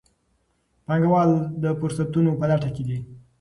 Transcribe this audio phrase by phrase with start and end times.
[0.85, 1.31] پانګوال
[1.63, 2.97] د فرصتونو په لټه کې دي.